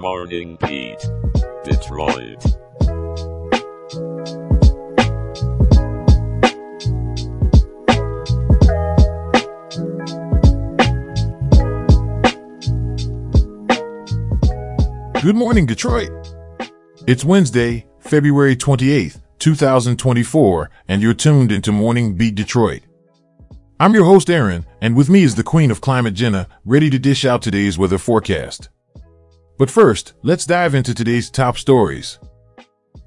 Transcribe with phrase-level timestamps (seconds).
[0.00, 1.00] Morning Beat,
[1.64, 2.40] Detroit.
[15.20, 16.10] Good morning, Detroit.
[17.08, 22.82] It's Wednesday, February 28th, 2024, and you're tuned into Morning Beat Detroit.
[23.80, 27.00] I'm your host, Aaron, and with me is the queen of climate, Jenna, ready to
[27.00, 28.68] dish out today's weather forecast.
[29.58, 32.20] But first, let's dive into today's top stories.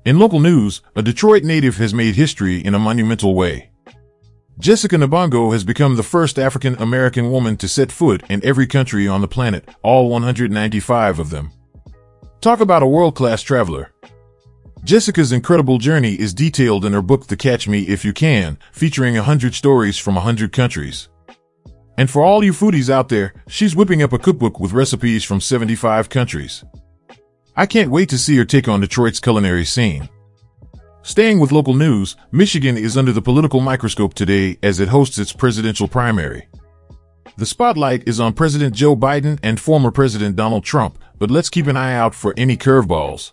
[0.04, 3.72] In local news, a Detroit native has made history in a monumental way.
[4.60, 9.08] Jessica Nabongo has become the first African American woman to set foot in every country
[9.08, 11.52] on the planet, all 195 of them.
[12.42, 13.92] Talk about a world-class traveler.
[14.84, 19.16] Jessica's incredible journey is detailed in her book The Catch Me If You Can, featuring
[19.16, 21.08] 100 stories from 100 countries.
[22.02, 25.40] And for all you foodies out there, she's whipping up a cookbook with recipes from
[25.40, 26.66] 75 countries.
[27.56, 30.10] I can't wait to see her take on Detroit's culinary scene.
[31.04, 35.32] Staying with local news, Michigan is under the political microscope today as it hosts its
[35.32, 36.48] presidential primary.
[37.38, 41.68] The spotlight is on President Joe Biden and former President Donald Trump, but let's keep
[41.68, 43.32] an eye out for any curveballs.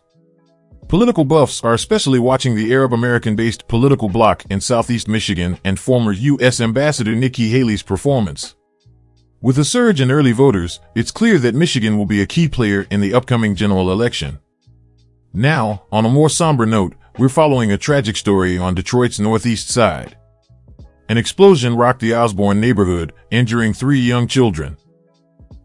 [0.88, 5.80] Political buffs are especially watching the Arab American based political bloc in southeast Michigan and
[5.80, 6.60] former U.S.
[6.60, 8.54] Ambassador Nikki Haley's performance.
[9.40, 12.88] With a surge in early voters, it's clear that Michigan will be a key player
[12.90, 14.40] in the upcoming general election.
[15.32, 20.16] Now, on a more somber note, we're following a tragic story on Detroit's northeast side.
[21.08, 24.76] An explosion rocked the Osborne neighborhood, injuring three young children.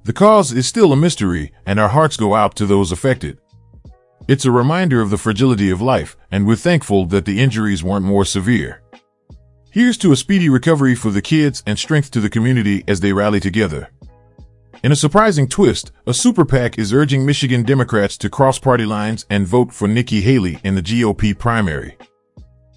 [0.04, 3.40] The cause is still a mystery, and our hearts go out to those affected.
[4.28, 8.06] It's a reminder of the fragility of life, and we're thankful that the injuries weren't
[8.06, 8.84] more severe.
[9.74, 13.12] Here's to a speedy recovery for the kids and strength to the community as they
[13.12, 13.90] rally together.
[14.84, 19.26] In a surprising twist, a super PAC is urging Michigan Democrats to cross party lines
[19.32, 21.98] and vote for Nikki Haley in the GOP primary.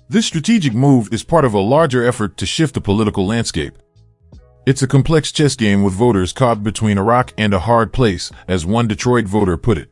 [0.08, 3.74] This strategic move is part of a larger effort to shift the political landscape.
[4.64, 8.32] It's a complex chess game with voters caught between a rock and a hard place,
[8.48, 9.90] as one Detroit voter put it.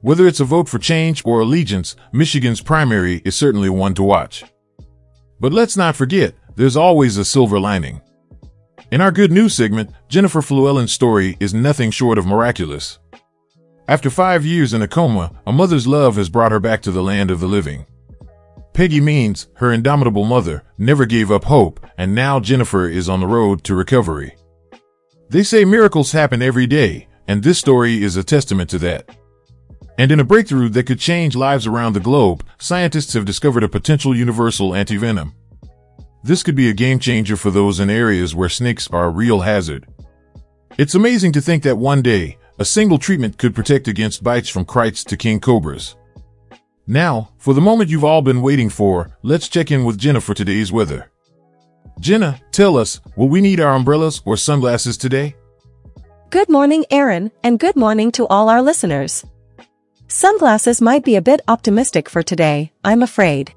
[0.00, 4.42] Whether it's a vote for change or allegiance, Michigan's primary is certainly one to watch.
[5.40, 8.00] But let's not forget, there's always a silver lining.
[8.90, 12.98] In our good news segment, Jennifer Flewellen's story is nothing short of miraculous.
[13.86, 17.02] After five years in a coma, a mother's love has brought her back to the
[17.02, 17.86] land of the living.
[18.74, 23.26] Peggy Means, her indomitable mother, never gave up hope, and now Jennifer is on the
[23.26, 24.36] road to recovery.
[25.30, 29.17] They say miracles happen every day, and this story is a testament to that.
[29.98, 33.68] And in a breakthrough that could change lives around the globe, scientists have discovered a
[33.68, 35.32] potential universal antivenom.
[36.22, 39.40] This could be a game changer for those in areas where snakes are a real
[39.40, 39.88] hazard.
[40.78, 44.64] It's amazing to think that one day, a single treatment could protect against bites from
[44.64, 45.96] kraits to king cobras.
[46.86, 50.32] Now, for the moment you've all been waiting for, let's check in with Jenna for
[50.32, 51.10] today's weather.
[51.98, 55.34] Jenna, tell us, will we need our umbrellas or sunglasses today?
[56.30, 59.24] Good morning, Aaron, and good morning to all our listeners.
[60.10, 63.52] Sunglasses might be a bit optimistic for today, I'm afraid.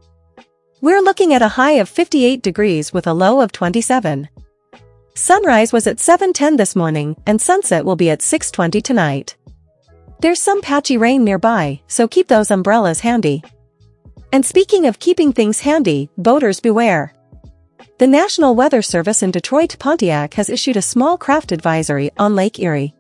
[0.81, 4.27] We're looking at a high of 58 degrees with a low of 27.
[5.15, 9.37] Sunrise was at 7.10 this morning and sunset will be at 6.20 tonight.
[10.19, 13.43] There's some patchy rain nearby, so keep those umbrellas handy.
[14.33, 17.13] And speaking of keeping things handy, boaters beware.
[17.97, 22.59] The National Weather Service in Detroit Pontiac has issued a small craft advisory on Lake
[22.59, 22.93] Erie.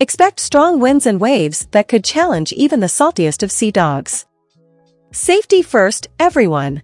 [0.00, 4.26] Expect strong winds and waves that could challenge even the saltiest of sea dogs.
[5.10, 6.82] Safety first, everyone.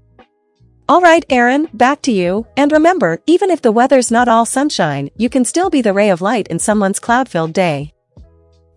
[0.90, 5.30] Alright Aaron, back to you, and remember, even if the weather's not all sunshine, you
[5.30, 7.92] can still be the ray of light in someone's cloud-filled day.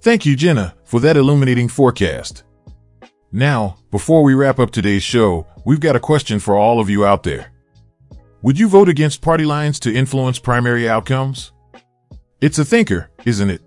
[0.02, 2.44] Thank you, Jenna, for that illuminating forecast.
[3.32, 7.06] Now, before we wrap up today's show, we've got a question for all of you
[7.06, 7.52] out there.
[8.44, 11.52] Would you vote against party lines to influence primary outcomes?
[12.40, 13.62] It's a thinker, isn't it?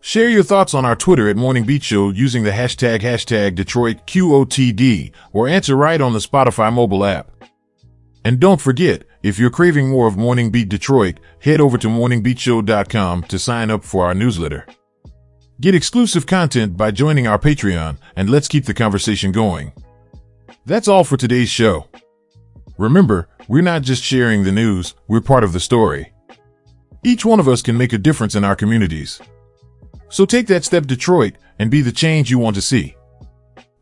[0.00, 5.12] Share your thoughts on our Twitter at Morning Beat Show using the hashtag hashtag DetroitQOTD
[5.32, 7.32] or answer right on the Spotify mobile app.
[8.24, 13.24] And don't forget, if you're craving more of Morning Beat Detroit, head over to morningbeatshow.com
[13.24, 14.66] to sign up for our newsletter.
[15.60, 19.72] Get exclusive content by joining our Patreon and let's keep the conversation going.
[20.64, 21.88] That's all for today's show.
[22.78, 26.12] Remember, we're not just sharing the news, we're part of the story.
[27.04, 29.20] Each one of us can make a difference in our communities.
[30.08, 32.96] So take that step, Detroit, and be the change you want to see.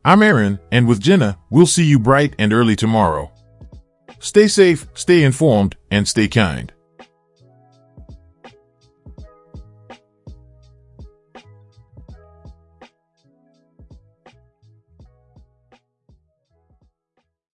[0.05, 3.33] I'm Aaron, and with Jenna, we'll see you bright and early tomorrow.
[4.19, 6.73] Stay safe, stay informed, and stay kind.